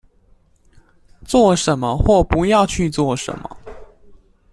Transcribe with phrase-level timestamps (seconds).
[1.25, 3.51] 做什麼或不要去做什麼